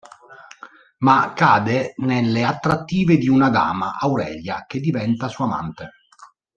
[1.03, 5.91] Ma cade nelle attrattive di una dama, Aurelia, che diventa sua amante.